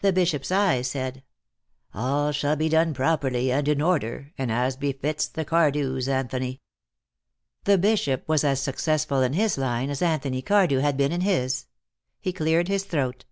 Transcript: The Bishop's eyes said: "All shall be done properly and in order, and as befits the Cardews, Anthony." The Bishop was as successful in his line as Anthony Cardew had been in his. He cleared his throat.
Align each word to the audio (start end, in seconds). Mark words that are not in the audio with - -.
The 0.00 0.10
Bishop's 0.14 0.50
eyes 0.50 0.88
said: 0.88 1.22
"All 1.92 2.32
shall 2.32 2.56
be 2.56 2.70
done 2.70 2.94
properly 2.94 3.52
and 3.52 3.68
in 3.68 3.82
order, 3.82 4.32
and 4.38 4.50
as 4.50 4.74
befits 4.74 5.26
the 5.28 5.44
Cardews, 5.44 6.08
Anthony." 6.08 6.62
The 7.64 7.76
Bishop 7.76 8.26
was 8.26 8.42
as 8.42 8.62
successful 8.62 9.20
in 9.20 9.34
his 9.34 9.58
line 9.58 9.90
as 9.90 10.00
Anthony 10.00 10.40
Cardew 10.40 10.78
had 10.78 10.96
been 10.96 11.12
in 11.12 11.20
his. 11.20 11.66
He 12.22 12.32
cleared 12.32 12.68
his 12.68 12.84
throat. 12.84 13.26